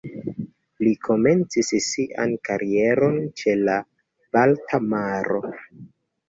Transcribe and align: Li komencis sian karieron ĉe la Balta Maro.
Li 0.85 0.93
komencis 1.07 1.69
sian 1.87 2.33
karieron 2.49 3.19
ĉe 3.43 3.55
la 3.67 3.77
Balta 4.39 4.81
Maro. 4.89 5.45